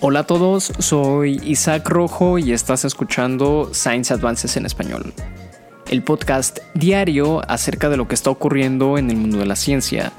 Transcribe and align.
Hola 0.00 0.20
a 0.20 0.26
todos, 0.26 0.72
soy 0.78 1.40
Isaac 1.44 1.88
Rojo 1.88 2.38
y 2.38 2.52
estás 2.52 2.84
escuchando 2.84 3.70
Science 3.72 4.14
Advances 4.14 4.56
en 4.56 4.64
español, 4.64 5.12
el 5.90 6.04
podcast 6.04 6.60
diario 6.74 7.42
acerca 7.50 7.88
de 7.88 7.96
lo 7.96 8.06
que 8.06 8.14
está 8.14 8.30
ocurriendo 8.30 8.96
en 8.96 9.10
el 9.10 9.16
mundo 9.16 9.38
de 9.38 9.46
la 9.46 9.56
ciencia. 9.56 10.12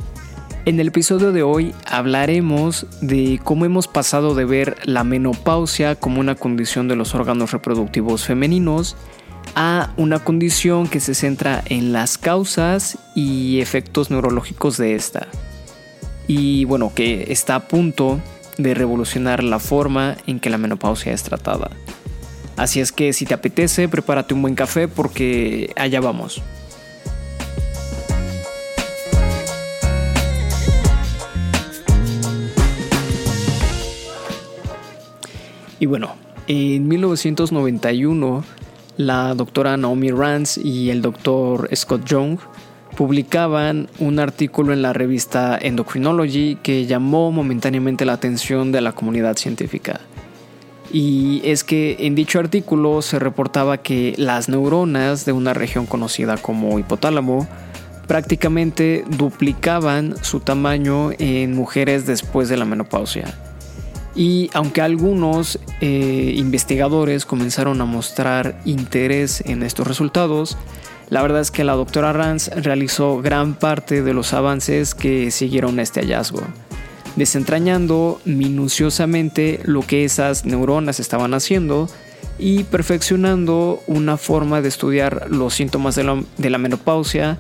En 0.66 0.80
el 0.80 0.90
episodio 0.90 1.32
de 1.32 1.42
hoy 1.42 1.74
hablaremos 1.86 2.86
de 3.02 3.40
cómo 3.44 3.66
hemos 3.66 3.88
pasado 3.88 4.36
de 4.36 4.46
ver 4.46 4.78
la 4.84 5.04
menopausia 5.04 5.96
como 5.96 6.20
una 6.20 6.36
condición 6.36 6.88
de 6.88 6.96
los 6.96 7.16
órganos 7.16 7.52
reproductivos 7.52 8.26
femeninos 8.26 8.98
a 9.56 9.94
una 9.98 10.20
condición 10.20 10.88
que 10.88 11.00
se 11.00 11.16
centra 11.16 11.64
en 11.66 11.94
las 11.94 12.18
causas 12.18 12.98
y 13.16 13.62
efectos 13.62 14.12
neurológicos 14.12 14.78
de 14.78 14.96
esta. 14.96 15.28
Y 16.28 16.66
bueno, 16.66 16.92
que 16.94 17.32
está 17.32 17.56
a 17.56 17.68
punto 17.68 18.20
de 18.58 18.74
revolucionar 18.74 19.44
la 19.44 19.60
forma 19.60 20.18
en 20.28 20.40
que 20.40 20.50
la 20.50 20.58
menopausia 20.58 21.14
es 21.14 21.24
tratada. 21.24 21.72
Así 22.58 22.82
es 22.82 22.92
que 22.92 23.14
si 23.14 23.26
te 23.26 23.34
apetece, 23.34 23.88
prepárate 23.88 24.34
un 24.34 24.42
buen 24.42 24.56
café 24.56 24.90
porque 24.90 25.72
allá 25.78 26.02
vamos. 26.02 26.44
Y 35.80 35.86
bueno, 35.86 36.16
en 36.48 36.88
1991, 36.88 38.44
la 38.98 39.34
doctora 39.34 39.78
Naomi 39.78 40.12
Rance 40.12 40.60
y 40.62 40.90
el 40.90 41.02
doctor 41.02 41.70
Scott 41.74 42.06
Young 42.06 42.38
publicaban 42.98 43.88
un 44.00 44.20
artículo 44.20 44.74
en 44.74 44.82
la 44.82 44.92
revista 44.92 45.58
Endocrinology 45.62 46.58
que 46.62 46.86
llamó 46.86 47.32
momentáneamente 47.32 48.04
la 48.04 48.14
atención 48.14 48.74
de 48.74 48.82
la 48.82 48.92
comunidad 48.92 49.38
científica. 49.38 50.02
Y 50.92 51.42
es 51.46 51.64
que 51.64 51.96
en 52.00 52.16
dicho 52.16 52.40
artículo 52.40 53.02
se 53.02 53.20
reportaba 53.20 53.78
que 53.78 54.16
las 54.18 54.50
neuronas 54.50 55.24
de 55.24 55.32
una 55.32 55.54
región 55.54 55.86
conocida 55.86 56.36
como 56.36 56.78
hipotálamo 56.78 57.48
prácticamente 58.08 59.06
duplicaban 59.08 60.16
su 60.24 60.40
tamaño 60.40 61.12
en 61.20 61.56
mujeres 61.56 62.08
después 62.08 62.50
de 62.50 62.58
la 62.58 62.66
menopausia. 62.66 63.34
Y 64.20 64.50
aunque 64.52 64.82
algunos 64.82 65.60
eh, 65.80 66.34
investigadores 66.36 67.26
comenzaron 67.26 67.80
a 67.80 67.86
mostrar 67.86 68.60
interés 68.66 69.40
en 69.46 69.64
estos 69.64 69.88
resultados, 69.88 70.58
la 71.10 71.22
verdad 71.22 71.40
es 71.40 71.52
que 71.52 71.64
la 71.64 71.72
doctora 71.72 72.12
Rance 72.12 72.54
realizó 72.54 73.22
gran 73.22 73.54
parte 73.54 74.04
de 74.04 74.14
los 74.14 74.34
avances 74.34 74.94
que 74.94 75.32
siguieron 75.32 75.80
este 75.80 76.02
hallazgo, 76.02 76.42
desentrañando 77.16 78.20
minuciosamente 78.26 79.62
lo 79.64 79.84
que 79.84 80.04
esas 80.04 80.44
neuronas 80.44 81.00
estaban 81.00 81.34
haciendo 81.34 81.88
y 82.38 82.66
perfeccionando 82.66 83.82
una 83.88 84.18
forma 84.18 84.62
de 84.62 84.68
estudiar 84.68 85.28
los 85.30 85.54
síntomas 85.54 85.96
de 85.96 86.04
la, 86.04 86.58
menopausia 86.58 87.38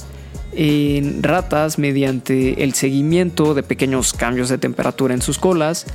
en 0.53 1.23
ratas 1.23 1.77
mediante 1.77 2.64
el 2.64 2.73
seguimiento 2.73 3.53
de 3.53 3.64
pequeños 3.64 4.14
cambios 4.14 4.47
de 4.47 4.58
temperatura 4.58 5.14
en 5.14 5.21
sus 5.21 5.39
colas, 5.39 5.86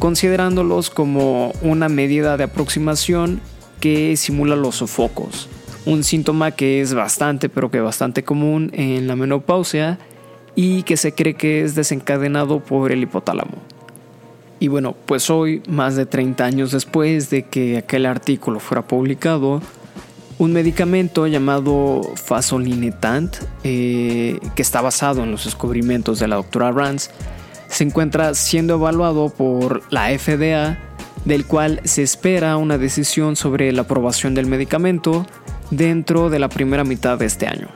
considerándolos 0.00 0.90
como 0.90 1.52
una 1.62 1.88
medida 1.88 2.36
de 2.36 2.44
aproximación 2.44 3.40
que 3.78 4.16
simula 4.16 4.56
los 4.56 4.76
sofocos 4.76 5.48
un 5.86 6.04
síntoma 6.04 6.50
que 6.50 6.80
es 6.80 6.94
bastante, 6.94 7.48
pero 7.48 7.70
que 7.70 7.80
bastante 7.80 8.22
común 8.22 8.70
en 8.74 9.06
la 9.06 9.16
menopausia 9.16 9.98
y 10.54 10.82
que 10.82 10.96
se 10.96 11.12
cree 11.12 11.34
que 11.34 11.62
es 11.62 11.74
desencadenado 11.74 12.60
por 12.60 12.92
el 12.92 13.02
hipotálamo. 13.02 13.58
Y 14.58 14.68
bueno, 14.68 14.94
pues 15.06 15.30
hoy, 15.30 15.62
más 15.68 15.96
de 15.96 16.04
30 16.04 16.44
años 16.44 16.70
después 16.72 17.30
de 17.30 17.44
que 17.44 17.78
aquel 17.78 18.04
artículo 18.04 18.60
fuera 18.60 18.86
publicado, 18.86 19.62
un 20.38 20.52
medicamento 20.52 21.26
llamado 21.26 22.02
Fasolinetant, 22.14 23.36
eh, 23.64 24.38
que 24.54 24.62
está 24.62 24.80
basado 24.82 25.22
en 25.22 25.30
los 25.30 25.46
descubrimientos 25.46 26.18
de 26.18 26.28
la 26.28 26.36
doctora 26.36 26.72
Rance, 26.72 27.10
se 27.70 27.84
encuentra 27.84 28.34
siendo 28.34 28.74
evaluado 28.74 29.30
por 29.30 29.82
la 29.90 30.08
FDA, 30.18 30.78
del 31.24 31.46
cual 31.46 31.80
se 31.84 32.02
espera 32.02 32.56
una 32.56 32.78
decisión 32.78 33.36
sobre 33.36 33.72
la 33.72 33.82
aprobación 33.82 34.34
del 34.34 34.46
medicamento 34.46 35.26
dentro 35.70 36.30
de 36.30 36.38
la 36.38 36.48
primera 36.48 36.84
mitad 36.84 37.18
de 37.18 37.26
este 37.26 37.46
año. 37.46 37.68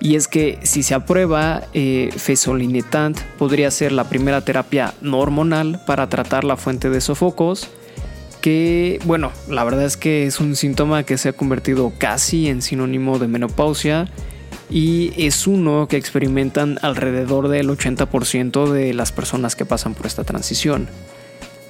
Y 0.00 0.16
es 0.16 0.28
que 0.28 0.58
si 0.62 0.82
se 0.82 0.94
aprueba, 0.94 1.62
eh, 1.72 2.10
podría 3.38 3.70
ser 3.70 3.92
la 3.92 4.08
primera 4.08 4.42
terapia 4.42 4.92
no 5.00 5.18
hormonal 5.18 5.80
para 5.86 6.08
tratar 6.08 6.44
la 6.44 6.56
fuente 6.56 6.90
de 6.90 7.00
sofocos, 7.00 7.68
que 8.42 9.00
bueno, 9.04 9.32
la 9.48 9.64
verdad 9.64 9.84
es 9.84 9.96
que 9.96 10.26
es 10.26 10.38
un 10.38 10.54
síntoma 10.54 11.02
que 11.04 11.16
se 11.16 11.30
ha 11.30 11.32
convertido 11.32 11.92
casi 11.98 12.48
en 12.48 12.60
sinónimo 12.60 13.18
de 13.18 13.26
menopausia 13.26 14.06
y 14.68 15.12
es 15.16 15.46
uno 15.46 15.86
que 15.88 15.96
experimentan 15.96 16.78
alrededor 16.82 17.48
del 17.48 17.68
80% 17.68 18.70
de 18.70 18.94
las 18.94 19.12
personas 19.12 19.56
que 19.56 19.64
pasan 19.64 19.94
por 19.94 20.06
esta 20.06 20.24
transición. 20.24 20.88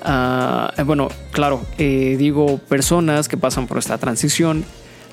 Ah, 0.03 0.73
bueno, 0.85 1.09
claro, 1.33 1.63
eh, 1.79 2.17
digo 2.19 2.59
personas 2.59 3.29
que 3.29 3.37
pasan 3.37 3.67
por 3.67 3.79
esta 3.79 3.99
transición 3.99 4.65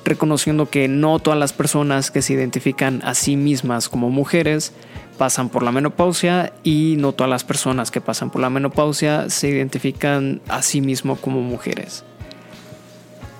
reconociendo 0.04 0.68
que 0.68 0.86
no 0.86 1.18
todas 1.18 1.38
las 1.38 1.52
personas 1.52 2.10
que 2.10 2.22
se 2.22 2.34
identifican 2.34 3.00
a 3.04 3.14
sí 3.14 3.36
mismas 3.36 3.88
como 3.88 4.10
mujeres 4.10 4.72
pasan 5.18 5.48
por 5.48 5.62
la 5.62 5.72
menopausia 5.72 6.52
y 6.62 6.96
no 6.98 7.12
todas 7.12 7.30
las 7.30 7.44
personas 7.44 7.90
que 7.90 8.00
pasan 8.00 8.30
por 8.30 8.40
la 8.40 8.50
menopausia 8.50 9.30
se 9.30 9.48
identifican 9.48 10.40
a 10.48 10.62
sí 10.62 10.80
mismo 10.80 11.16
como 11.16 11.40
mujeres. 11.40 12.04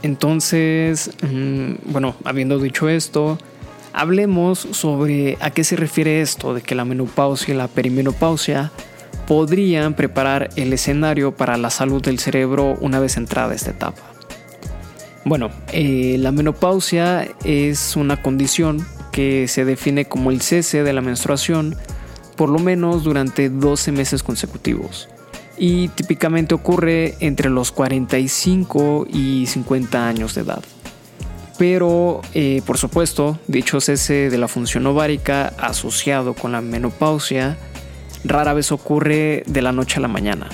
Entonces, 0.02 1.10
mm, 1.22 1.90
bueno, 1.92 2.14
habiendo 2.24 2.58
dicho 2.58 2.88
esto, 2.88 3.38
hablemos 3.94 4.58
sobre 4.58 5.38
a 5.40 5.50
qué 5.50 5.64
se 5.64 5.76
refiere 5.76 6.20
esto 6.20 6.52
de 6.52 6.60
que 6.60 6.74
la 6.74 6.84
menopausia 6.84 7.54
y 7.54 7.56
la 7.56 7.68
perimenopausia 7.68 8.72
podrían 9.26 9.94
preparar 9.94 10.50
el 10.56 10.72
escenario 10.72 11.34
para 11.34 11.56
la 11.56 11.70
salud 11.70 12.02
del 12.02 12.18
cerebro 12.18 12.76
una 12.80 12.98
vez 12.98 13.16
entrada 13.16 13.54
esta 13.54 13.70
etapa. 13.70 14.02
Bueno, 15.24 15.50
eh, 15.72 16.16
la 16.18 16.32
menopausia 16.32 17.26
es 17.44 17.96
una 17.96 18.20
condición 18.20 18.86
que 19.12 19.48
se 19.48 19.64
define 19.64 20.04
como 20.04 20.30
el 20.30 20.42
cese 20.42 20.82
de 20.82 20.92
la 20.92 21.00
menstruación 21.00 21.76
por 22.36 22.50
lo 22.50 22.58
menos 22.58 23.04
durante 23.04 23.48
12 23.48 23.92
meses 23.92 24.22
consecutivos 24.22 25.08
y 25.56 25.88
típicamente 25.88 26.54
ocurre 26.54 27.14
entre 27.20 27.48
los 27.48 27.70
45 27.70 29.06
y 29.08 29.46
50 29.46 30.08
años 30.08 30.34
de 30.34 30.40
edad. 30.40 30.64
Pero, 31.58 32.20
eh, 32.34 32.62
por 32.66 32.78
supuesto, 32.78 33.38
dicho 33.46 33.80
cese 33.80 34.30
de 34.30 34.38
la 34.38 34.48
función 34.48 34.86
ovárica 34.86 35.52
asociado 35.58 36.34
con 36.34 36.52
la 36.52 36.60
menopausia 36.60 37.56
rara 38.24 38.54
vez 38.54 38.72
ocurre 38.72 39.44
de 39.46 39.62
la 39.62 39.72
noche 39.72 39.98
a 39.98 40.00
la 40.00 40.08
mañana. 40.08 40.48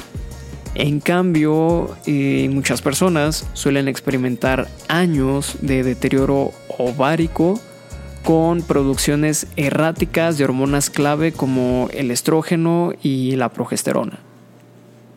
En 0.75 1.01
cambio, 1.01 1.97
eh, 2.07 2.49
muchas 2.53 2.83
personas 2.83 3.49
suelen 3.55 3.89
experimentar 3.89 4.69
años 4.89 5.57
de 5.63 5.83
deterioro 5.83 6.53
ovárico 6.79 7.61
con 8.25 8.63
producciones 8.63 9.47
erráticas 9.57 10.39
de 10.39 10.45
hormonas 10.45 10.91
clave 10.91 11.33
como 11.33 11.89
el 11.93 12.11
estrógeno 12.11 12.93
y 13.03 13.37
la 13.37 13.49
progesterona. 13.49 14.21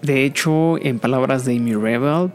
De 0.02 0.26
hecho, 0.26 0.78
en 0.80 1.00
palabras 1.00 1.46
de 1.46 1.56
Amy 1.56 1.76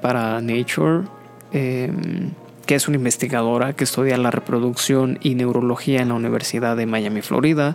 para 0.01 0.41
Nature, 0.41 1.07
em, 1.53 2.31
que 2.69 2.75
es 2.75 2.87
una 2.87 2.99
investigadora 2.99 3.73
que 3.73 3.85
estudia 3.85 4.19
la 4.19 4.31
reproducción 4.31 5.19
y 5.23 5.35
neurología 5.35 6.03
en 6.03 6.09
la 6.09 6.15
Universidad 6.15 6.77
de 6.77 6.85
Miami, 6.85 7.23
Florida, 7.23 7.75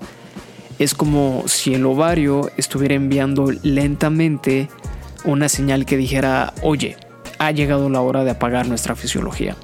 es 0.78 0.94
como 0.94 1.46
si 1.48 1.74
el 1.74 1.84
ovario 1.88 2.52
estuviera 2.58 2.94
enviando 2.94 3.52
lentamente 3.64 4.70
una 5.26 5.50
señal 5.50 5.88
que 5.88 5.98
dijera, 5.98 6.54
oye, 6.62 6.96
ha 7.40 7.50
llegado 7.50 7.90
la 7.90 8.02
hora 8.02 8.24
de 8.24 8.30
apagar 8.30 8.68
nuestra 8.68 8.96
fisiología. 8.96 9.56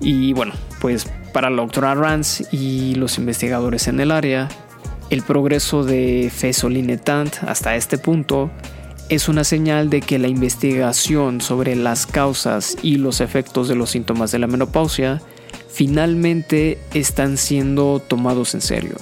Y 0.00 0.34
bueno, 0.34 0.52
pues 0.80 1.10
para 1.32 1.50
la 1.50 1.56
doctora 1.56 1.96
Rance 1.96 2.46
y 2.52 2.94
los 2.94 3.18
investigadores 3.18 3.88
en 3.88 3.98
el 3.98 4.12
área, 4.12 4.46
el 5.10 5.22
progreso 5.22 5.82
de 5.82 6.30
Fesolinetant 6.32 7.42
hasta 7.42 7.74
este 7.74 7.98
punto 7.98 8.52
es 9.10 9.28
una 9.28 9.42
señal 9.42 9.90
de 9.90 10.00
que 10.00 10.20
la 10.20 10.28
investigación 10.28 11.40
sobre 11.40 11.74
las 11.74 12.06
causas 12.06 12.76
y 12.80 12.96
los 12.96 13.20
efectos 13.20 13.66
de 13.66 13.74
los 13.74 13.90
síntomas 13.90 14.30
de 14.30 14.38
la 14.38 14.46
menopausia 14.46 15.20
finalmente 15.68 16.78
están 16.94 17.36
siendo 17.36 17.98
tomados 17.98 18.54
en 18.54 18.60
serio. 18.60 18.94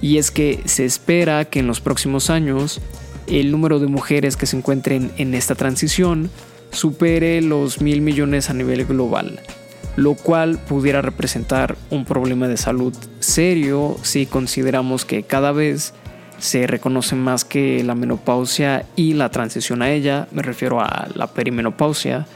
Y 0.00 0.18
es 0.18 0.30
que 0.30 0.60
se 0.66 0.84
espera 0.84 1.44
que 1.44 1.58
en 1.58 1.66
los 1.66 1.80
próximos 1.80 2.30
años 2.30 2.80
el 3.26 3.50
número 3.50 3.80
de 3.80 3.88
mujeres 3.88 4.36
que 4.36 4.46
se 4.46 4.56
encuentren 4.56 5.10
en 5.18 5.34
esta 5.34 5.56
transición 5.56 6.30
supere 6.70 7.42
los 7.42 7.80
mil 7.80 8.02
millones 8.02 8.48
a 8.48 8.54
nivel 8.54 8.86
global, 8.86 9.40
lo 9.96 10.14
cual 10.14 10.58
pudiera 10.68 11.02
representar 11.02 11.76
un 11.90 12.04
problema 12.04 12.46
de 12.46 12.56
salud 12.56 12.94
serio 13.18 13.96
si 14.02 14.26
consideramos 14.26 15.04
que 15.04 15.24
cada 15.24 15.50
vez 15.50 15.94
se 16.38 16.66
reconoce 16.66 17.16
más 17.16 17.44
que 17.44 17.82
la 17.82 17.94
menopausia 17.94 18.86
y 18.96 19.14
la 19.14 19.30
transición 19.30 19.82
a 19.82 19.90
ella, 19.90 20.28
me 20.32 20.42
refiero 20.42 20.80
a 20.80 21.08
la 21.14 21.26
perimenopausia, 21.28 22.26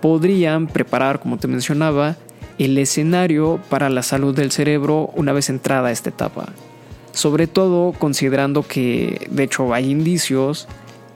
podrían 0.00 0.66
preparar, 0.66 1.20
como 1.20 1.38
te 1.38 1.48
mencionaba, 1.48 2.16
el 2.58 2.76
escenario 2.78 3.60
para 3.70 3.90
la 3.90 4.02
salud 4.02 4.34
del 4.34 4.52
cerebro 4.52 5.10
una 5.14 5.32
vez 5.32 5.48
entrada 5.48 5.90
esta 5.90 6.10
etapa. 6.10 6.46
Sobre 7.12 7.46
todo 7.46 7.92
considerando 7.92 8.62
que, 8.62 9.26
de 9.30 9.42
hecho, 9.44 9.74
hay 9.74 9.90
indicios 9.90 10.68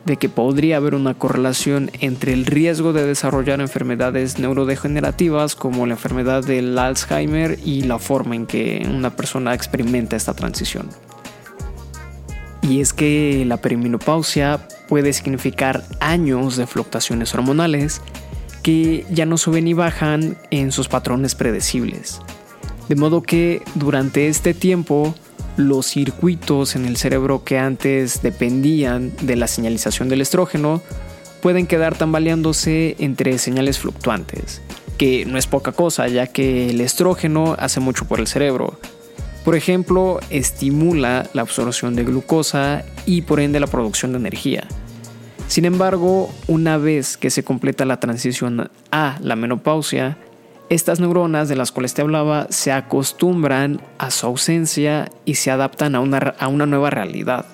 de 0.04 0.16
que 0.16 0.28
podría 0.28 0.76
haber 0.76 0.94
una 0.94 1.14
correlación 1.14 1.90
entre 2.00 2.32
el 2.32 2.46
riesgo 2.46 2.92
de 2.92 3.04
desarrollar 3.04 3.60
enfermedades 3.60 4.38
neurodegenerativas 4.38 5.56
como 5.56 5.84
la 5.84 5.94
enfermedad 5.94 6.44
del 6.44 6.78
Alzheimer 6.78 7.58
y 7.64 7.82
la 7.82 7.98
forma 7.98 8.36
en 8.36 8.46
que 8.46 8.86
una 8.88 9.16
persona 9.16 9.52
experimenta 9.52 10.14
esta 10.14 10.34
transición. 10.34 10.88
Y 12.68 12.80
es 12.80 12.92
que 12.92 13.44
la 13.46 13.58
perimenopausia 13.58 14.66
puede 14.88 15.12
significar 15.12 15.84
años 16.00 16.56
de 16.56 16.66
fluctuaciones 16.66 17.32
hormonales 17.34 18.00
que 18.62 19.06
ya 19.10 19.26
no 19.26 19.38
suben 19.38 19.66
ni 19.66 19.74
bajan 19.74 20.36
en 20.50 20.72
sus 20.72 20.88
patrones 20.88 21.36
predecibles. 21.36 22.20
De 22.88 22.96
modo 22.96 23.22
que 23.22 23.62
durante 23.76 24.28
este 24.28 24.54
tiempo 24.54 25.14
los 25.56 25.86
circuitos 25.86 26.76
en 26.76 26.84
el 26.84 26.96
cerebro 26.96 27.44
que 27.44 27.58
antes 27.58 28.22
dependían 28.22 29.12
de 29.22 29.36
la 29.36 29.46
señalización 29.46 30.08
del 30.08 30.20
estrógeno 30.20 30.82
pueden 31.40 31.66
quedar 31.66 31.96
tambaleándose 31.96 32.96
entre 32.98 33.38
señales 33.38 33.78
fluctuantes, 33.78 34.60
que 34.98 35.24
no 35.26 35.38
es 35.38 35.46
poca 35.46 35.72
cosa 35.72 36.08
ya 36.08 36.26
que 36.26 36.70
el 36.70 36.80
estrógeno 36.80 37.54
hace 37.58 37.80
mucho 37.80 38.06
por 38.06 38.20
el 38.20 38.26
cerebro. 38.26 38.78
Por 39.46 39.54
ejemplo, 39.54 40.18
estimula 40.28 41.28
la 41.32 41.42
absorción 41.42 41.94
de 41.94 42.02
glucosa 42.02 42.84
y 43.06 43.22
por 43.22 43.38
ende 43.38 43.60
la 43.60 43.68
producción 43.68 44.10
de 44.10 44.18
energía. 44.18 44.66
Sin 45.46 45.64
embargo, 45.64 46.34
una 46.48 46.78
vez 46.78 47.16
que 47.16 47.30
se 47.30 47.44
completa 47.44 47.84
la 47.84 48.00
transición 48.00 48.72
a 48.90 49.18
la 49.20 49.36
menopausia, 49.36 50.18
estas 50.68 50.98
neuronas 50.98 51.48
de 51.48 51.54
las 51.54 51.70
cuales 51.70 51.94
te 51.94 52.02
hablaba 52.02 52.48
se 52.50 52.72
acostumbran 52.72 53.80
a 53.98 54.10
su 54.10 54.26
ausencia 54.26 55.12
y 55.24 55.36
se 55.36 55.52
adaptan 55.52 55.94
a 55.94 56.00
una, 56.00 56.18
a 56.40 56.48
una 56.48 56.66
nueva 56.66 56.90
realidad. 56.90 57.46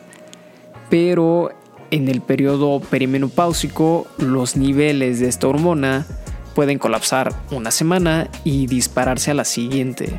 Pero 0.88 1.50
en 1.90 2.08
el 2.08 2.22
periodo 2.22 2.80
perimenopáusico 2.80 4.06
los 4.16 4.56
niveles 4.56 5.20
de 5.20 5.28
esta 5.28 5.46
hormona 5.46 6.06
pueden 6.54 6.78
colapsar 6.78 7.34
una 7.50 7.70
semana 7.70 8.30
y 8.44 8.66
dispararse 8.66 9.30
a 9.30 9.34
la 9.34 9.44
siguiente. 9.44 10.18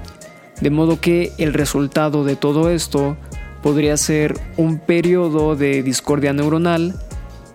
De 0.62 0.70
modo 0.70 1.00
que 1.00 1.32
el 1.38 1.54
resultado 1.54 2.24
de 2.24 2.36
todo 2.36 2.70
esto 2.70 3.18
podría 3.62 3.98
ser 3.98 4.40
un 4.58 4.80
periodo 4.80 5.56
de 5.56 5.84
discordia 5.84 6.34
neuronal 6.34 6.96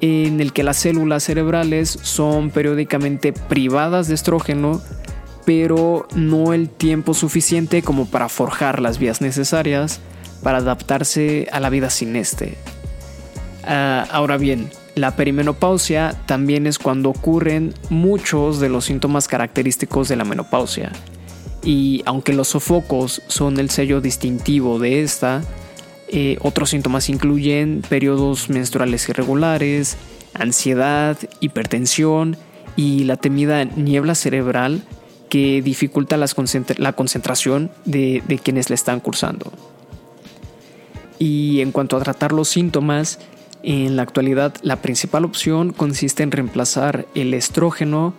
en 0.01 0.41
el 0.41 0.53
que 0.53 0.63
las 0.63 0.77
células 0.77 1.25
cerebrales 1.25 1.99
son 2.03 2.51
periódicamente 2.51 3.33
privadas 3.33 4.09
de 4.09 4.15
estrógeno 4.15 4.81
pero 5.49 6.07
no 6.15 6.53
el 6.53 6.69
tiempo 6.69 7.15
suficiente 7.15 7.81
como 7.81 8.05
para 8.05 8.29
forjar 8.29 8.83
las 8.83 8.99
vías 8.99 9.23
necesarias 9.23 9.99
para 10.43 10.59
adaptarse 10.59 11.49
a 11.51 11.59
la 11.59 11.71
vida 11.71 11.89
sin 11.89 12.17
este. 12.17 12.59
Ah, 13.65 14.07
ahora 14.11 14.37
bien, 14.37 14.69
la 14.95 15.17
perimenopausia 15.17 16.15
también 16.27 16.67
es 16.67 16.79
cuando 16.79 17.09
ocurren 17.09 17.73
muchos 17.89 18.61
de 18.61 18.69
los 18.69 18.85
síntomas 18.85 19.27
característicos 19.27 20.09
de 20.09 20.17
la 20.17 20.25
menopausia. 20.25 20.93
Y 21.69 22.01
aunque 22.07 22.33
los 22.33 22.49
sofocos 22.49 23.21
son 23.27 23.61
el 23.61 23.69
sello 23.69 24.01
distintivo 24.01 24.79
de 24.79 25.03
esta, 25.03 25.43
eh, 26.09 26.39
otros 26.41 26.71
síntomas 26.71 27.11
incluyen 27.11 27.83
periodos 27.87 28.49
menstruales 28.49 29.07
irregulares, 29.11 29.99
ansiedad, 30.33 31.19
hipertensión 31.41 32.39
y 32.75 33.05
la 33.05 33.19
temida 33.19 33.65
niebla 33.65 34.15
cerebral 34.15 34.81
que 35.29 35.61
dificulta 35.61 36.17
la 36.17 36.93
concentración 36.95 37.71
de, 37.85 38.23
de 38.27 38.39
quienes 38.39 38.71
le 38.71 38.75
están 38.75 39.01
cursando. 39.01 39.53
Y 41.19 41.61
en 41.61 41.73
cuanto 41.73 41.99
a 41.99 42.03
tratar 42.03 42.33
los 42.33 42.49
síntomas, 42.49 43.19
en 43.63 43.95
la 43.95 44.05
actualidad 44.05 44.55
la 44.63 44.77
principal 44.81 45.27
opción 45.27 45.75
consiste 45.75 46.23
en 46.23 46.31
reemplazar 46.31 47.05
el 47.15 47.35
estrógeno 47.35 48.15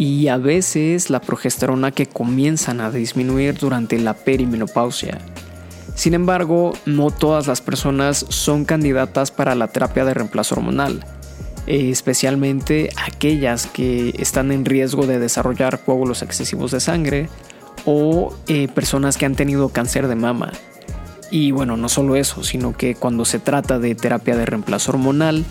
y 0.00 0.28
a 0.28 0.38
veces 0.38 1.10
la 1.10 1.20
progesterona 1.20 1.90
que 1.90 2.06
comienzan 2.06 2.80
a 2.80 2.90
disminuir 2.90 3.58
durante 3.58 3.98
la 3.98 4.14
perimenopausia. 4.14 5.18
Sin 5.94 6.14
embargo, 6.14 6.72
no 6.86 7.10
todas 7.10 7.46
las 7.46 7.60
personas 7.60 8.24
son 8.30 8.64
candidatas 8.64 9.30
para 9.30 9.54
la 9.54 9.68
terapia 9.68 10.06
de 10.06 10.14
reemplazo 10.14 10.54
hormonal 10.54 11.04
especialmente 11.66 12.90
aquellas 13.06 13.66
que 13.66 14.14
están 14.18 14.50
en 14.50 14.64
riesgo 14.64 15.06
de 15.06 15.18
desarrollar 15.18 15.80
coágulos 15.80 16.22
excesivos 16.22 16.72
de 16.72 16.80
sangre 16.80 17.28
o 17.84 18.34
eh, 18.48 18.66
personas 18.68 19.16
que 19.16 19.26
han 19.26 19.36
tenido 19.36 19.68
cáncer 19.68 20.08
de 20.08 20.16
mama. 20.16 20.52
Y 21.30 21.52
bueno, 21.52 21.76
no 21.76 21.88
solo 21.88 22.16
eso, 22.16 22.42
sino 22.42 22.76
que 22.76 22.96
cuando 22.96 23.24
se 23.24 23.38
trata 23.38 23.78
de 23.78 23.94
terapia 23.94 24.36
de 24.36 24.46
reemplazo 24.46 24.92
hormonal, 24.92 25.44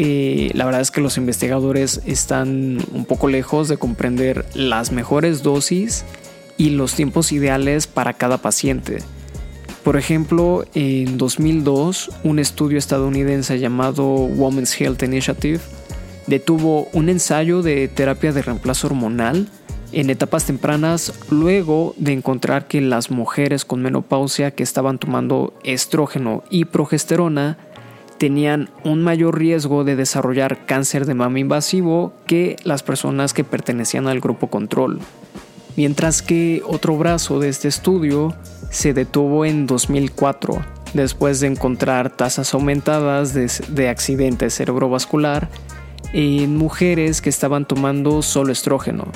eh, 0.00 0.52
la 0.54 0.64
verdad 0.64 0.80
es 0.80 0.92
que 0.92 1.00
los 1.00 1.16
investigadores 1.16 2.00
están 2.06 2.78
un 2.92 3.04
poco 3.04 3.26
lejos 3.26 3.66
de 3.66 3.78
comprender 3.78 4.46
las 4.54 4.92
mejores 4.92 5.42
dosis 5.42 6.04
y 6.56 6.70
los 6.70 6.94
tiempos 6.94 7.32
ideales 7.32 7.88
para 7.88 8.12
cada 8.12 8.38
paciente. 8.38 8.98
Por 9.82 9.96
ejemplo, 9.96 10.64
en 10.74 11.18
2002, 11.18 12.12
un 12.22 12.38
estudio 12.38 12.78
estadounidense 12.78 13.58
llamado 13.58 14.04
Women's 14.04 14.80
Health 14.80 15.02
Initiative 15.02 15.58
detuvo 16.28 16.86
un 16.92 17.08
ensayo 17.08 17.62
de 17.62 17.88
terapia 17.88 18.32
de 18.32 18.42
reemplazo 18.42 18.86
hormonal 18.86 19.48
en 19.90 20.10
etapas 20.10 20.44
tempranas 20.44 21.12
luego 21.28 21.94
de 21.96 22.12
encontrar 22.12 22.68
que 22.68 22.80
las 22.80 23.10
mujeres 23.10 23.64
con 23.64 23.82
menopausia 23.82 24.52
que 24.52 24.62
estaban 24.62 24.98
tomando 24.98 25.54
estrógeno 25.64 26.44
y 26.50 26.66
progesterona 26.66 27.58
tenían 28.18 28.70
un 28.84 29.02
mayor 29.02 29.38
riesgo 29.38 29.84
de 29.84 29.96
desarrollar 29.96 30.66
cáncer 30.66 31.06
de 31.06 31.14
mama 31.14 31.38
invasivo 31.38 32.12
que 32.26 32.56
las 32.64 32.82
personas 32.82 33.32
que 33.32 33.44
pertenecían 33.44 34.08
al 34.08 34.20
grupo 34.20 34.48
control. 34.48 35.00
Mientras 35.76 36.22
que 36.22 36.62
otro 36.66 36.98
brazo 36.98 37.38
de 37.38 37.48
este 37.48 37.68
estudio 37.68 38.34
se 38.70 38.92
detuvo 38.92 39.44
en 39.44 39.66
2004 39.66 40.58
después 40.92 41.40
de 41.40 41.46
encontrar 41.46 42.10
tasas 42.10 42.54
aumentadas 42.54 43.34
de, 43.34 43.88
accidente 43.88 44.50
cerebrovascular 44.50 45.48
en 46.12 46.56
mujeres 46.56 47.20
que 47.20 47.30
estaban 47.30 47.66
tomando 47.66 48.22
solo 48.22 48.52
estrógeno. 48.52 49.06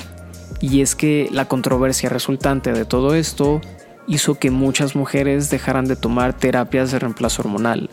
Y 0.61 0.81
es 0.81 0.95
que 0.95 1.27
la 1.31 1.45
controversia 1.45 2.09
resultante 2.09 2.71
de 2.71 2.85
todo 2.85 3.15
esto 3.15 3.59
hizo 4.07 4.35
que 4.35 4.51
muchas 4.51 4.95
mujeres 4.95 5.49
dejaran 5.49 5.85
de 5.85 5.95
tomar 5.95 6.33
terapias 6.33 6.91
de 6.91 6.99
reemplazo 6.99 7.41
hormonal. 7.41 7.89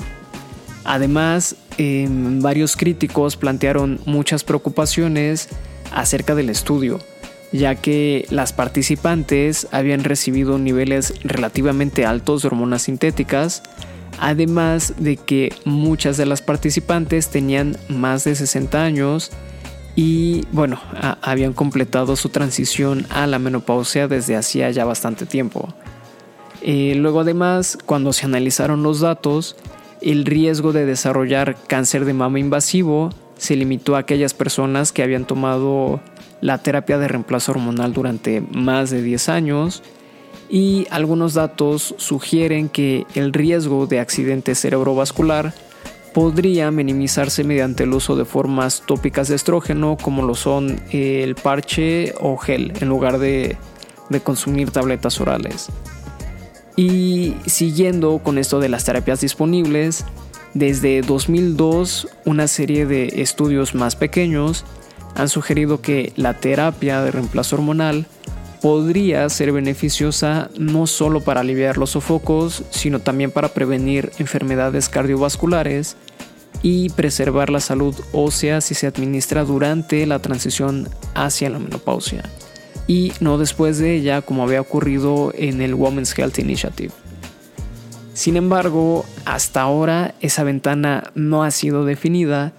Además, 0.85 1.57
em, 1.79 2.41
varios 2.41 2.77
críticos 2.77 3.37
plantearon 3.37 4.01
muchas 4.07 4.45
preocupaciones 4.45 5.49
acerca 5.93 6.35
del 6.35 6.51
estudio, 6.51 6.99
ya 7.53 7.75
que 7.75 8.27
las 8.31 8.53
participantes 8.53 9.69
habían 9.73 10.05
recibido 10.05 10.59
niveles 10.59 11.15
relativamente 11.23 12.07
altos 12.07 12.43
de 12.43 12.49
hormonas 12.49 12.83
sintéticas, 12.83 13.63
además 14.19 14.95
de 14.99 15.17
que 15.17 15.53
muchas 15.65 16.17
de 16.17 16.27
las 16.27 16.43
participantes 16.43 17.29
tenían 17.29 17.77
más 17.89 18.25
de 18.25 18.35
60 18.35 18.83
años 18.83 19.31
y 19.97 20.47
bueno, 20.53 20.81
habían 21.21 21.53
completado 21.53 22.17
su 22.17 22.29
transición 22.29 23.07
a 23.11 23.27
la 23.27 23.39
menopausia 23.39 24.09
desde 24.09 24.37
hacía 24.37 24.71
ya 24.71 24.85
bastante 24.85 25.27
tiempo. 25.27 25.69
Eh, 26.63 26.95
luego 26.97 27.21
además, 27.21 27.79
cuando 27.87 28.13
se 28.13 28.27
analizaron 28.27 28.83
los 28.83 29.01
datos, 29.01 29.57
el 30.03 30.25
riesgo 30.25 30.73
de 30.73 30.87
desarrollar 30.87 31.57
cáncer 31.67 32.05
de 32.05 32.15
mama 32.15 32.39
invasivo 32.39 33.11
se 33.37 33.57
limitó 33.57 33.97
a 33.97 34.01
aquellas 34.01 34.35
personas 34.35 34.93
que 34.93 35.03
habían 35.03 35.27
tomado 35.27 36.01
la 36.41 36.59
terapia 36.59 36.99
de 36.99 37.09
reemplazo 37.09 37.53
hormonal 37.53 37.93
durante 37.93 38.43
más 38.53 38.91
de 38.91 39.03
10 39.03 39.29
años 39.29 39.83
y 40.49 40.87
algunos 40.91 41.35
datos 41.35 41.95
sugieren 41.99 42.69
que 42.69 43.07
el 43.15 43.33
riesgo 43.33 43.87
de 43.87 44.01
accidente 44.01 44.55
cerebrovascular 44.55 45.55
podría 46.13 46.71
minimizarse 46.71 47.45
mediante 47.45 47.85
el 47.85 47.93
uso 47.93 48.17
de 48.17 48.25
formas 48.25 48.83
tópicas 48.85 49.29
de 49.29 49.37
estrógeno 49.37 49.97
como 50.01 50.25
lo 50.25 50.35
son 50.35 50.81
el 50.91 51.35
parche 51.37 52.15
o 52.21 52.37
gel 52.37 52.73
en 52.81 52.89
lugar 52.89 53.19
de, 53.19 53.57
de 54.09 54.21
consumir 54.21 54.71
tabletas 54.71 55.21
orales. 55.21 55.69
Y 56.77 57.37
siguiendo 57.47 58.19
con 58.19 58.39
esto 58.39 58.61
de 58.61 58.69
las 58.69 58.85
terapias 58.85 59.21
disponibles, 59.21 60.05
desde 60.55 61.03
2002 61.03 62.09
una 62.25 62.49
serie 62.49 62.87
de 62.87 63.23
estudios 63.23 63.75
más 63.75 63.97
pequeños 63.97 64.65
han 65.15 65.29
sugerido 65.29 65.81
que 65.81 66.13
la 66.17 66.35
terapia 66.35 67.03
de 67.03 67.11
reemplazo 67.11 67.57
hormonal 67.57 68.07
podría 68.61 69.29
ser 69.29 69.53
beneficiosa 69.53 70.51
no 70.59 70.87
solo 70.87 71.21
para 71.21 71.41
aliviar 71.41 71.79
los 71.79 71.91
sofocos, 71.91 72.63
sino 72.71 73.01
también 73.01 73.31
para 73.31 73.49
prevenir 73.49 74.13
enfermedades 74.19 74.89
cardiovasculares 74.89 75.97
y 76.63 76.91
preservar 76.91 77.51
la 77.51 77.61
salud 77.61 77.95
ósea 78.13 78.61
si 78.61 78.75
se 78.75 78.87
administra 78.87 79.45
durante 79.45 80.05
la 80.07 80.19
transición 80.19 80.89
hacia 81.15 81.49
la 81.49 81.59
menopausia 81.59 82.23
y 82.91 83.13
no 83.21 83.39
después 83.39 83.79
de 83.79 83.95
ella 83.95 84.21
como 84.21 84.43
había 84.43 84.61
ocurrido 84.61 85.33
en 85.37 85.63
el 85.63 85.75
Women's 85.75 86.19
Health 86.19 86.41
Initiative. 86.41 86.93
Sin 88.15 88.37
embargo, 88.37 89.05
hasta 89.25 89.61
ahora 89.61 90.17
esa 90.21 90.43
ventana 90.43 91.05
no 91.15 91.45
ha 91.45 91.53
sido 91.53 91.85
definida 91.85 92.53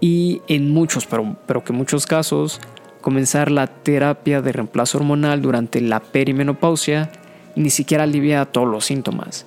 y 0.00 0.42
en 0.48 0.72
muchos, 0.72 1.06
pero, 1.06 1.36
pero 1.46 1.62
que 1.62 1.72
muchos 1.72 2.06
casos, 2.06 2.60
comenzar 3.00 3.52
la 3.52 3.68
terapia 3.68 4.42
de 4.42 4.50
reemplazo 4.50 4.98
hormonal 4.98 5.42
durante 5.42 5.80
la 5.80 6.00
perimenopausia 6.00 7.12
ni 7.54 7.70
siquiera 7.70 8.02
alivia 8.02 8.46
todos 8.46 8.66
los 8.66 8.84
síntomas. 8.84 9.46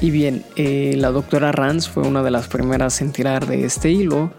Y 0.00 0.12
bien, 0.12 0.44
eh, 0.54 0.94
la 0.98 1.10
doctora 1.10 1.50
Ranz 1.50 1.88
fue 1.88 2.04
una 2.04 2.22
de 2.22 2.30
las 2.30 2.46
primeras 2.46 3.00
en 3.00 3.10
tirar 3.10 3.48
de 3.48 3.64
este 3.64 3.90
hilo 3.90 4.30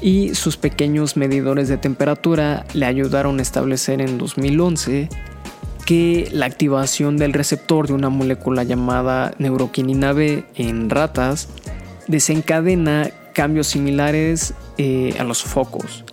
y 0.00 0.34
sus 0.34 0.56
pequeños 0.56 1.16
medidores 1.16 1.68
de 1.68 1.76
temperatura 1.76 2.64
le 2.72 2.86
ayudaron 2.86 3.38
a 3.38 3.42
establecer 3.42 4.00
en 4.00 4.18
2011 4.18 5.08
que 5.84 6.28
la 6.32 6.46
activación 6.46 7.16
del 7.16 7.32
receptor 7.32 7.86
de 7.86 7.94
una 7.94 8.10
molécula 8.10 8.62
llamada 8.62 9.32
neuroquinina 9.38 10.12
B 10.12 10.44
en 10.54 10.90
ratas 10.90 11.48
desencadena 12.06 13.10
cambios 13.32 13.68
similares 13.68 14.54
eh, 14.76 15.14
a 15.18 15.24
los 15.24 15.42
focos. 15.42 16.04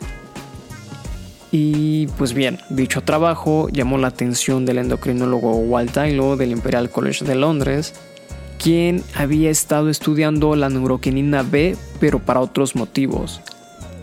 Y 1.51 2.07
pues 2.17 2.33
bien, 2.33 2.59
dicho 2.69 3.01
trabajo 3.01 3.69
llamó 3.69 3.97
la 3.97 4.07
atención 4.07 4.65
del 4.65 4.77
endocrinólogo 4.77 5.55
Walt 5.55 5.91
Taylor 5.93 6.37
del 6.37 6.51
Imperial 6.51 6.89
College 6.89 7.23
de 7.23 7.35
Londres, 7.35 7.93
quien 8.61 9.03
había 9.15 9.49
estado 9.49 9.89
estudiando 9.89 10.55
la 10.55 10.69
neuroquinina 10.69 11.43
B, 11.43 11.77
pero 11.99 12.19
para 12.19 12.41
otros 12.41 12.75
motivos. 12.75 13.41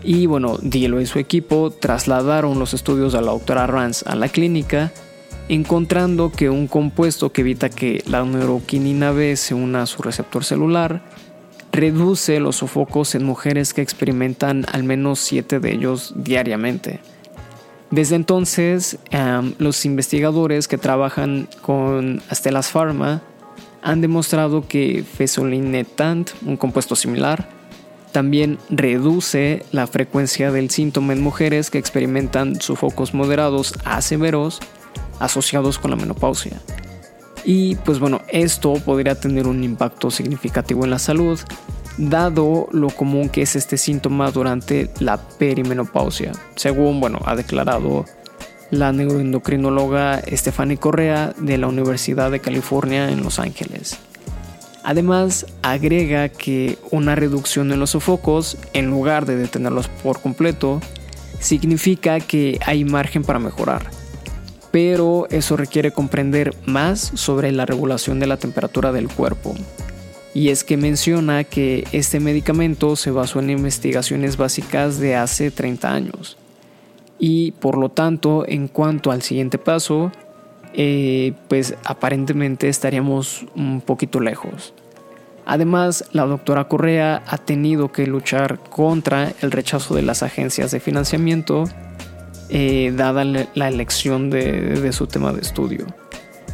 Y 0.03 0.25
bueno, 0.25 0.57
Dielo 0.61 0.99
y 0.99 1.05
su 1.05 1.19
equipo 1.19 1.71
trasladaron 1.71 2.59
los 2.59 2.73
estudios 2.73 3.13
de 3.13 3.21
la 3.21 3.31
doctora 3.31 3.67
Rance 3.67 4.03
a 4.07 4.15
la 4.15 4.27
clínica, 4.27 4.91
encontrando 5.47 6.31
que 6.31 6.49
un 6.49 6.67
compuesto 6.67 7.31
que 7.31 7.41
evita 7.41 7.69
que 7.69 8.03
la 8.07 8.23
neuroquinina 8.23 9.11
B 9.11 9.35
se 9.35 9.53
una 9.53 9.83
a 9.83 9.85
su 9.85 10.01
receptor 10.01 10.43
celular 10.43 11.03
reduce 11.71 12.39
los 12.39 12.57
sofocos 12.57 13.15
en 13.15 13.23
mujeres 13.23 13.73
que 13.73 13.81
experimentan 13.81 14.65
al 14.71 14.83
menos 14.83 15.19
7 15.19 15.59
de 15.59 15.71
ellos 15.73 16.13
diariamente. 16.15 16.99
Desde 17.89 18.15
entonces, 18.15 18.97
los 19.57 19.85
investigadores 19.85 20.67
que 20.67 20.77
trabajan 20.77 21.47
con 21.61 22.21
Astellas 22.29 22.71
Pharma 22.71 23.21
han 23.81 24.01
demostrado 24.01 24.67
que 24.67 25.03
fesolinetant, 25.03 26.31
un 26.45 26.57
compuesto 26.57 26.95
similar, 26.95 27.49
también 28.13 28.59
reduce 28.69 29.65
la 29.73 29.87
frecuencia 29.87 30.51
del 30.51 30.69
síntoma 30.69 31.11
en 31.11 31.21
mujeres 31.21 31.69
que 31.69 31.79
experimentan 31.79 32.61
sofocos 32.61 33.13
moderados 33.13 33.73
a 33.83 34.01
severos 34.01 34.61
asociados 35.19 35.79
con 35.79 35.91
la 35.91 35.97
menopausia. 35.97 36.61
Y 37.43 37.75
pues 37.75 37.99
bueno, 37.99 38.21
esto 38.29 38.73
podría 38.75 39.15
tener 39.15 39.47
un 39.47 39.63
impacto 39.63 40.11
significativo 40.11 40.85
en 40.85 40.91
la 40.91 40.99
salud, 40.99 41.37
dado 41.97 42.69
lo 42.71 42.89
común 42.89 43.27
que 43.27 43.41
es 43.41 43.57
este 43.57 43.77
síntoma 43.77 44.31
durante 44.31 44.89
la 44.99 45.17
perimenopausia, 45.17 46.31
según 46.55 47.01
bueno, 47.01 47.19
ha 47.25 47.35
declarado 47.35 48.05
la 48.71 48.91
neuroendocrinóloga 48.91 50.21
Stephanie 50.31 50.77
Correa 50.77 51.33
de 51.37 51.57
la 51.57 51.67
Universidad 51.67 52.31
de 52.31 52.39
California 52.39 53.09
en 53.09 53.23
Los 53.23 53.39
Ángeles. 53.39 53.99
Además, 54.83 55.45
agrega 55.61 56.27
que 56.27 56.77
una 56.91 57.15
reducción 57.15 57.71
en 57.71 57.79
los 57.79 57.91
sofocos, 57.91 58.57
en 58.73 58.89
lugar 58.89 59.25
de 59.25 59.37
detenerlos 59.37 59.87
por 59.87 60.21
completo, 60.21 60.81
significa 61.39 62.19
que 62.19 62.59
hay 62.65 62.83
margen 62.83 63.23
para 63.23 63.39
mejorar. 63.39 63.89
Pero 64.71 65.27
eso 65.29 65.55
requiere 65.55 65.91
comprender 65.91 66.53
más 66.65 66.99
sobre 67.13 67.51
la 67.51 67.65
regulación 67.65 68.19
de 68.19 68.27
la 68.27 68.37
temperatura 68.37 68.91
del 68.91 69.07
cuerpo. 69.07 69.55
Y 70.33 70.49
es 70.49 70.63
que 70.63 70.77
menciona 70.77 71.43
que 71.43 71.85
este 71.91 72.19
medicamento 72.19 72.95
se 72.95 73.11
basó 73.11 73.39
en 73.39 73.51
investigaciones 73.51 74.35
básicas 74.35 74.99
de 74.99 75.15
hace 75.15 75.51
30 75.51 75.93
años. 75.93 76.37
Y 77.19 77.51
por 77.51 77.77
lo 77.77 77.89
tanto, 77.89 78.43
en 78.47 78.67
cuanto 78.67 79.11
al 79.11 79.21
siguiente 79.21 79.59
paso, 79.59 80.11
eh, 80.73 81.33
pues 81.47 81.75
aparentemente 81.83 82.69
estaríamos 82.69 83.45
un 83.55 83.81
poquito 83.81 84.19
lejos. 84.19 84.73
Además, 85.45 86.05
la 86.13 86.25
doctora 86.25 86.67
Correa 86.67 87.21
ha 87.27 87.37
tenido 87.37 87.91
que 87.91 88.07
luchar 88.07 88.59
contra 88.69 89.33
el 89.41 89.51
rechazo 89.51 89.93
de 89.93 90.01
las 90.01 90.23
agencias 90.23 90.71
de 90.71 90.79
financiamiento, 90.79 91.65
eh, 92.49 92.93
dada 92.95 93.25
la 93.25 93.67
elección 93.67 94.29
de, 94.29 94.91
su 94.93 95.07
tema 95.07 95.33
de 95.33 95.41
estudio. 95.41 95.85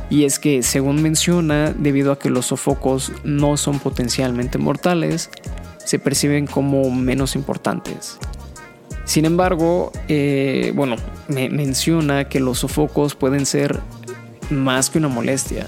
Y 0.09 0.23
es 0.23 0.39
que, 0.39 0.63
según 0.63 1.03
menciona, 1.03 1.71
debido 1.71 2.11
a 2.11 2.17
que 2.17 2.31
los 2.31 2.47
sofocos 2.47 3.11
no 3.23 3.57
son 3.57 3.77
potencialmente 3.77 4.57
mortales, 4.57 5.29
se 5.85 5.99
perciben 5.99 6.47
como 6.47 6.89
menos 6.89 7.35
importantes. 7.35 8.17
Sin 9.05 9.25
embargo, 9.25 9.91
eh, 10.07 10.71
bueno, 10.75 10.95
me 11.27 11.49
menciona 11.49 12.27
que 12.27 12.39
los 12.39 12.59
sofocos 12.59 13.13
pueden 13.13 13.45
ser 13.45 13.79
más 14.49 14.89
que 14.89 14.97
una 14.97 15.07
molestia. 15.07 15.67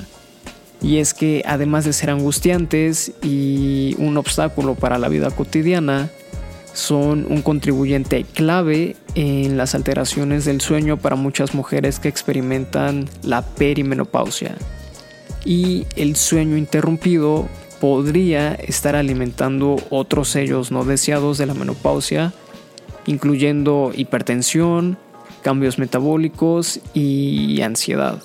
Y 0.81 0.97
es 0.97 1.13
que 1.13 1.43
además 1.45 1.85
de 1.85 1.93
ser 1.93 2.09
angustiantes 2.09 3.11
y 3.21 3.95
un 3.99 4.17
obstáculo 4.17 4.75
para 4.75 4.97
la 4.97 5.09
vida 5.09 5.29
cotidiana, 5.29 6.09
son 6.73 7.25
un 7.29 7.41
contribuyente 7.41 8.23
clave 8.23 8.95
en 9.15 9.57
las 9.57 9.75
alteraciones 9.75 10.45
del 10.45 10.61
sueño 10.61 10.97
para 10.97 11.15
muchas 11.15 11.53
mujeres 11.53 11.99
que 11.99 12.07
experimentan 12.07 13.09
la 13.23 13.41
perimenopausia. 13.41 14.55
Y 15.43 15.85
el 15.95 16.15
sueño 16.15 16.55
interrumpido 16.57 17.47
podría 17.79 18.53
estar 18.53 18.95
alimentando 18.95 19.75
otros 19.89 20.29
sellos 20.29 20.71
no 20.71 20.85
deseados 20.85 21.37
de 21.37 21.47
la 21.47 21.53
menopausia, 21.53 22.31
incluyendo 23.05 23.91
hipertensión, 23.93 24.97
cambios 25.41 25.79
metabólicos 25.79 26.79
y 26.93 27.61
ansiedad. 27.61 28.21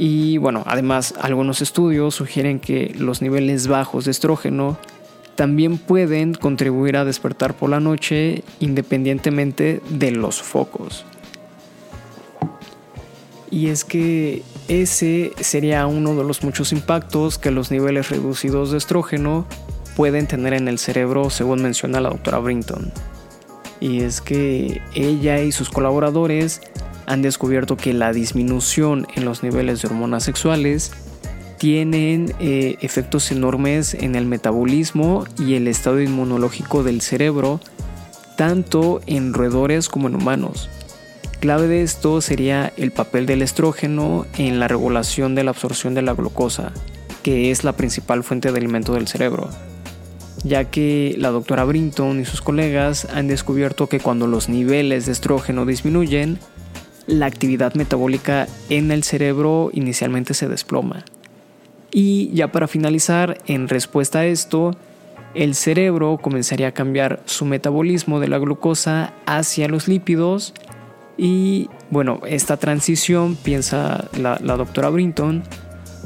Y 0.00 0.38
bueno, 0.38 0.62
además 0.64 1.12
algunos 1.20 1.60
estudios 1.60 2.14
sugieren 2.14 2.60
que 2.60 2.94
los 2.96 3.20
niveles 3.20 3.66
bajos 3.66 4.04
de 4.04 4.12
estrógeno 4.12 4.78
también 5.34 5.76
pueden 5.76 6.34
contribuir 6.34 6.96
a 6.96 7.04
despertar 7.04 7.54
por 7.54 7.70
la 7.70 7.80
noche 7.80 8.44
independientemente 8.60 9.82
de 9.90 10.12
los 10.12 10.40
focos. 10.40 11.04
Y 13.50 13.68
es 13.68 13.84
que 13.84 14.44
ese 14.68 15.32
sería 15.40 15.84
uno 15.88 16.14
de 16.14 16.22
los 16.22 16.44
muchos 16.44 16.70
impactos 16.70 17.36
que 17.36 17.50
los 17.50 17.72
niveles 17.72 18.08
reducidos 18.08 18.70
de 18.70 18.78
estrógeno 18.78 19.46
pueden 19.96 20.28
tener 20.28 20.52
en 20.52 20.68
el 20.68 20.78
cerebro, 20.78 21.28
según 21.28 21.60
menciona 21.60 22.00
la 22.00 22.10
doctora 22.10 22.38
Brinton. 22.38 22.92
Y 23.80 24.02
es 24.02 24.20
que 24.20 24.80
ella 24.94 25.40
y 25.40 25.50
sus 25.50 25.70
colaboradores 25.70 26.60
han 27.08 27.22
descubierto 27.22 27.76
que 27.76 27.94
la 27.94 28.12
disminución 28.12 29.06
en 29.16 29.24
los 29.24 29.42
niveles 29.42 29.80
de 29.80 29.88
hormonas 29.88 30.24
sexuales 30.24 30.92
tienen 31.56 32.34
eh, 32.38 32.76
efectos 32.80 33.32
enormes 33.32 33.94
en 33.94 34.14
el 34.14 34.26
metabolismo 34.26 35.24
y 35.38 35.54
el 35.54 35.66
estado 35.66 36.00
inmunológico 36.00 36.84
del 36.84 37.00
cerebro, 37.00 37.60
tanto 38.36 39.00
en 39.06 39.32
roedores 39.32 39.88
como 39.88 40.08
en 40.08 40.16
humanos. 40.16 40.68
Clave 41.40 41.66
de 41.66 41.82
esto 41.82 42.20
sería 42.20 42.72
el 42.76 42.92
papel 42.92 43.24
del 43.24 43.42
estrógeno 43.42 44.26
en 44.36 44.60
la 44.60 44.68
regulación 44.68 45.34
de 45.34 45.44
la 45.44 45.50
absorción 45.50 45.94
de 45.94 46.02
la 46.02 46.12
glucosa, 46.12 46.72
que 47.22 47.50
es 47.50 47.64
la 47.64 47.72
principal 47.72 48.22
fuente 48.22 48.52
de 48.52 48.58
alimento 48.58 48.92
del 48.92 49.08
cerebro, 49.08 49.48
ya 50.44 50.64
que 50.64 51.14
la 51.16 51.30
doctora 51.30 51.64
Brinton 51.64 52.20
y 52.20 52.24
sus 52.24 52.42
colegas 52.42 53.06
han 53.14 53.28
descubierto 53.28 53.88
que 53.88 53.98
cuando 53.98 54.26
los 54.26 54.48
niveles 54.48 55.06
de 55.06 55.12
estrógeno 55.12 55.64
disminuyen, 55.64 56.38
la 57.08 57.26
actividad 57.26 57.74
metabólica 57.74 58.46
en 58.68 58.92
el 58.92 59.02
cerebro 59.02 59.70
inicialmente 59.72 60.34
se 60.34 60.46
desploma. 60.46 61.04
Y 61.90 62.30
ya 62.34 62.52
para 62.52 62.68
finalizar, 62.68 63.38
en 63.46 63.66
respuesta 63.66 64.20
a 64.20 64.26
esto, 64.26 64.76
el 65.34 65.54
cerebro 65.54 66.18
comenzaría 66.20 66.68
a 66.68 66.72
cambiar 66.72 67.20
su 67.24 67.46
metabolismo 67.46 68.20
de 68.20 68.28
la 68.28 68.38
glucosa 68.38 69.14
hacia 69.26 69.68
los 69.68 69.88
lípidos 69.88 70.52
y 71.16 71.68
bueno, 71.90 72.20
esta 72.26 72.58
transición, 72.58 73.36
piensa 73.36 74.08
la, 74.16 74.38
doctora 74.38 74.90
Brinton, 74.90 75.42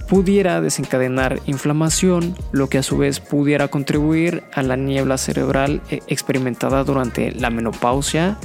pudiera 0.09 0.61
desencadenar 0.61 1.40
inflamación, 1.47 2.35
lo 2.52 2.68
que 2.68 2.78
a 2.78 2.82
su 2.82 2.97
vez 2.97 3.18
pudiera 3.18 3.68
contribuir 3.68 4.44
a 4.54 4.62
la 4.62 4.76
niebla 4.76 5.18
cerebral 5.18 5.82
eh, 5.90 6.00
experimentada 6.06 6.85
durante 6.85 7.32
la 7.32 7.50
menopausia 7.50 8.38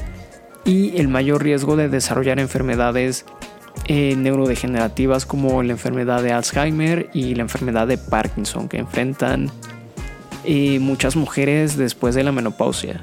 y 0.67 0.97
el 0.97 1.07
mayor 1.07 1.41
riesgo 1.41 1.77
de 1.77 1.87
desarrollar 1.87 2.39
enfermedades 2.39 3.25
eh, 3.85 4.15
neurodegenerativas 4.17 5.25
como 5.25 5.63
la 5.63 5.71
enfermedad 5.71 6.21
de 6.21 6.33
Alzheimer 6.33 7.09
y 7.13 7.35
la 7.35 7.43
enfermedad 7.43 7.87
de 7.87 7.97
Parkinson 7.97 8.67
que 8.67 8.77
enfrentan 8.77 9.49
eh, 10.43 10.79
muchas 10.79 11.15
mujeres 11.15 11.77
después 11.77 12.13
de 12.15 12.23
la 12.23 12.33
menopausia. 12.33 13.01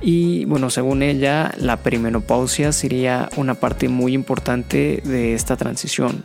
Y 0.00 0.44
bueno, 0.44 0.70
según 0.70 1.02
ella, 1.02 1.52
la 1.56 1.78
perimenopausia 1.78 2.70
sería 2.70 3.28
una 3.36 3.54
parte 3.54 3.88
muy 3.88 4.14
importante 4.14 5.02
de 5.04 5.34
esta 5.34 5.56
transición. 5.56 6.24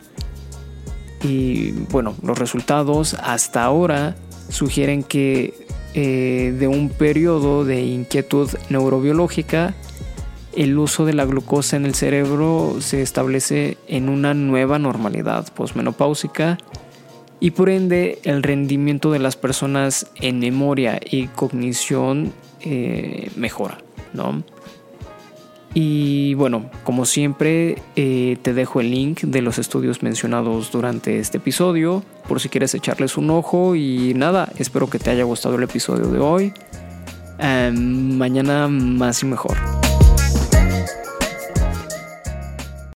Y 1.24 1.72
bueno, 1.90 2.16
los 2.22 2.38
resultados 2.38 3.16
hasta 3.16 3.64
ahora 3.64 4.16
sugieren 4.50 5.02
que 5.02 5.66
eh, 5.96 6.54
de 6.60 6.68
un 6.68 6.90
periodo 6.90 7.66
de 7.66 7.82
inquietud 7.82 8.50
neurobiológica, 8.70 9.74
el 10.56 10.78
uso 10.78 11.06
de 11.06 11.14
la 11.14 11.26
glucosa 11.26 11.76
en 11.76 11.86
el 11.86 11.96
cerebro 11.96 12.78
se 12.80 13.02
establece 13.02 13.78
en 13.88 14.10
una 14.10 14.34
nueva 14.34 14.80
normalidad 14.80 15.52
posmenopáusica 15.54 16.58
y 17.40 17.52
por 17.52 17.70
ende 17.70 18.20
el 18.24 18.44
rendimiento 18.44 19.12
de 19.12 19.20
las 19.20 19.36
personas 19.36 20.08
en 20.16 20.40
memoria 20.40 21.00
y 21.04 21.28
cognición 21.28 22.34
eh, 22.62 23.32
mejora, 23.36 23.80
¿no? 24.14 24.44
Y 25.74 26.36
bueno, 26.36 26.70
como 26.84 27.06
siempre, 27.06 27.82
eh, 27.96 28.38
te 28.42 28.54
dejo 28.54 28.80
el 28.80 28.92
link 28.92 29.22
de 29.22 29.42
los 29.42 29.58
estudios 29.58 30.04
mencionados 30.04 30.72
durante 30.72 31.18
este 31.20 31.38
episodio, 31.38 32.04
por 32.28 32.40
si 32.40 32.50
quieres 32.50 32.76
echarles 32.76 33.18
un 33.18 33.32
ojo. 33.32 33.76
Y 33.76 34.14
nada, 34.14 34.52
espero 34.58 34.88
que 34.88 35.00
te 35.00 35.10
haya 35.10 35.24
gustado 35.24 35.56
el 35.56 35.64
episodio 35.64 36.06
de 36.06 36.20
hoy. 36.20 36.54
Em, 37.40 38.16
mañana 38.18 38.68
más 38.68 39.24
y 39.24 39.26
mejor. 39.26 39.58